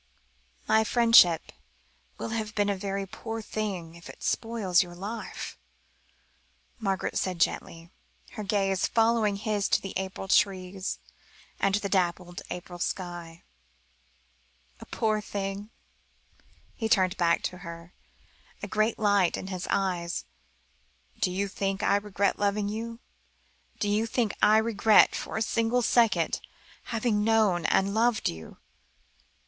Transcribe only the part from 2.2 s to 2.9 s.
have been a